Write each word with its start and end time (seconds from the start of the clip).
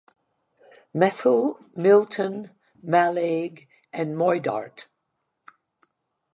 Methil, 0.95 1.59
Milton, 1.77 2.49
Mallaig 2.83 3.67
and 3.93 4.15
Moidart. 4.17 4.87